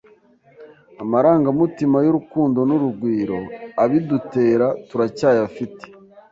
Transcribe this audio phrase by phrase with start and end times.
[1.03, 3.39] amarangamutima y’urukundo n’urugwiro
[3.83, 5.85] abidutera turacyayafite,